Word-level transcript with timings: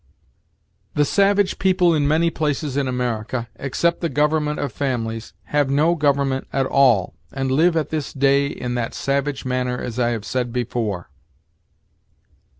"The 0.95 1.05
savage 1.05 1.59
people 1.59 1.93
in 1.93 2.07
many 2.07 2.31
places 2.31 2.75
in 2.75 2.87
America, 2.87 3.49
except 3.57 4.01
the 4.01 4.09
government 4.09 4.57
of 4.59 4.71
families, 4.71 5.33
have 5.53 5.69
no 5.69 5.93
government 5.93 6.47
at 6.51 6.65
all, 6.65 7.13
and 7.31 7.51
live 7.51 7.77
at 7.77 7.89
this 7.89 8.11
day 8.11 8.47
in 8.47 8.73
that 8.73 8.95
savage 8.95 9.45
manner 9.45 9.77
as 9.77 9.99
I 9.99 10.09
have 10.09 10.25
said 10.25 10.51
before." 10.51 11.11